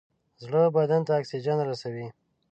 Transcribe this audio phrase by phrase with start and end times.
[0.43, 2.07] زړه بدن ته اکسیجن رسوي.